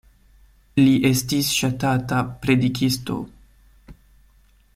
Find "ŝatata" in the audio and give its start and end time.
1.57-2.23